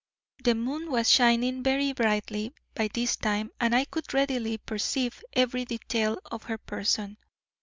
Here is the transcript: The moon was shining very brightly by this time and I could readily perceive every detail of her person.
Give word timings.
The 0.43 0.55
moon 0.55 0.89
was 0.89 1.11
shining 1.11 1.61
very 1.61 1.93
brightly 1.93 2.55
by 2.73 2.89
this 2.91 3.15
time 3.17 3.51
and 3.59 3.75
I 3.75 3.85
could 3.85 4.15
readily 4.15 4.57
perceive 4.57 5.23
every 5.33 5.63
detail 5.63 6.17
of 6.31 6.41
her 6.45 6.57
person. 6.57 7.17